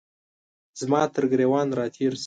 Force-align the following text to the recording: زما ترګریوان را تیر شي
زما 0.79 1.01
ترګریوان 1.15 1.67
را 1.77 1.85
تیر 1.95 2.11
شي 2.17 2.19